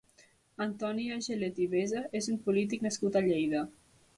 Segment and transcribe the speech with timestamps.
[0.63, 3.63] Antoni Agelet i Besa és un polític nascut a Lleida.